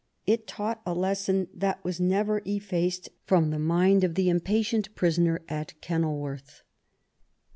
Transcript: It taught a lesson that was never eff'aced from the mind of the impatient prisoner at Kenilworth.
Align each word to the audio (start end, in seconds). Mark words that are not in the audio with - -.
It 0.25 0.47
taught 0.47 0.81
a 0.83 0.95
lesson 0.95 1.47
that 1.53 1.83
was 1.83 1.99
never 1.99 2.41
eff'aced 2.41 3.09
from 3.27 3.51
the 3.51 3.59
mind 3.59 4.03
of 4.03 4.15
the 4.15 4.29
impatient 4.29 4.95
prisoner 4.95 5.43
at 5.47 5.79
Kenilworth. 5.79 6.63